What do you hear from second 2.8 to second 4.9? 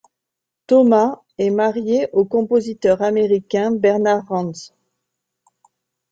américain Bernard Rands.